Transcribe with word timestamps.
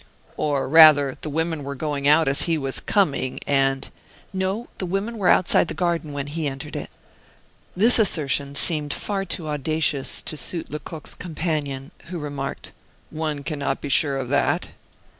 "Or 0.35 0.67
rather, 0.67 1.15
the 1.21 1.29
women 1.29 1.63
were 1.63 1.75
going 1.75 2.07
out 2.07 2.27
as 2.27 2.45
he 2.49 2.57
was 2.57 2.79
coming, 2.79 3.39
and" 3.45 3.87
"No, 4.33 4.67
the 4.79 4.87
women 4.87 5.19
were 5.19 5.27
outside 5.27 5.67
the 5.67 5.75
garden 5.75 6.11
when 6.11 6.25
he 6.25 6.47
entered 6.47 6.75
it." 6.75 6.89
This 7.77 7.99
assertion 7.99 8.55
seemed 8.55 8.93
far 8.95 9.25
too 9.25 9.47
audacious 9.47 10.23
to 10.23 10.35
suit 10.35 10.71
Lecoq's 10.71 11.13
companion, 11.13 11.91
who 12.05 12.17
remarked: 12.17 12.71
"One 13.11 13.43
can 13.43 13.59
not 13.59 13.79
be 13.79 13.89
sure 13.89 14.17
of 14.17 14.29
that." 14.29 14.69